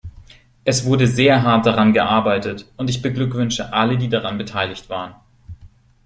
Es 0.65 0.83
wurde 0.83 1.05
sehr 1.07 1.43
hart 1.43 1.67
daran 1.67 1.93
gearbeitet 1.93 2.65
und 2.75 2.89
ich 2.89 3.03
beglückwünsche 3.03 3.71
alle, 3.71 3.99
die 3.99 4.09
daran 4.09 4.39
beteiligt 4.39 4.89
waren. 4.89 5.13